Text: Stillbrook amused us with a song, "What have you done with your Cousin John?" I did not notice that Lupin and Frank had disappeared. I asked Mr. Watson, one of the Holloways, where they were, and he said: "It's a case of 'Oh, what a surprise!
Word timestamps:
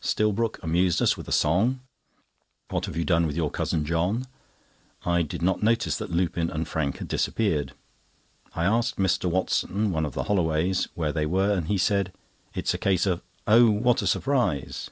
Stillbrook 0.00 0.60
amused 0.60 1.00
us 1.00 1.16
with 1.16 1.28
a 1.28 1.30
song, 1.30 1.78
"What 2.68 2.86
have 2.86 2.96
you 2.96 3.04
done 3.04 3.28
with 3.28 3.36
your 3.36 3.48
Cousin 3.48 3.84
John?" 3.84 4.26
I 5.06 5.22
did 5.22 5.40
not 5.40 5.62
notice 5.62 5.96
that 5.98 6.10
Lupin 6.10 6.50
and 6.50 6.66
Frank 6.66 6.98
had 6.98 7.06
disappeared. 7.06 7.74
I 8.56 8.64
asked 8.64 8.96
Mr. 8.96 9.30
Watson, 9.30 9.92
one 9.92 10.04
of 10.04 10.14
the 10.14 10.24
Holloways, 10.24 10.88
where 10.96 11.12
they 11.12 11.26
were, 11.26 11.52
and 11.52 11.68
he 11.68 11.78
said: 11.78 12.12
"It's 12.54 12.74
a 12.74 12.78
case 12.78 13.06
of 13.06 13.22
'Oh, 13.46 13.70
what 13.70 14.02
a 14.02 14.08
surprise! 14.08 14.90